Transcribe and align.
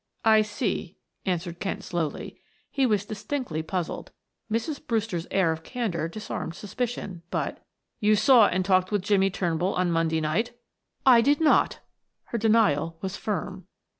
"I 0.25 0.41
see," 0.41 0.97
answered 1.27 1.59
Kent 1.59 1.83
slowly. 1.83 2.41
He 2.71 2.87
was 2.87 3.05
distinctly 3.05 3.61
puzzled; 3.61 4.11
Mrs. 4.51 4.83
Brewster's 4.83 5.27
air 5.29 5.51
of 5.51 5.61
candor 5.61 6.07
disarmed 6.07 6.55
suspicion, 6.55 7.21
but 7.29 7.63
"You 7.99 8.15
saw 8.15 8.47
and 8.47 8.65
talked 8.65 8.91
with 8.91 9.03
Jimmie 9.03 9.29
Turnbull 9.29 9.75
on 9.75 9.91
Monday 9.91 10.19
night?" 10.19 10.57
"I 11.05 11.21
did 11.21 11.39
not." 11.39 11.81
Her 12.23 12.39
denial 12.39 12.97
was 13.01 13.15
firm. 13.15 13.67